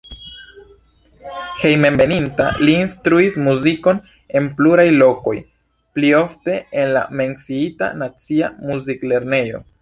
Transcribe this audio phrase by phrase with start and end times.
[1.63, 4.01] Hejmenveninta li instruis muzikon
[4.39, 5.35] en pluraj lokoj,
[5.99, 9.63] pli ofte en la menciita nacia muziklernejo.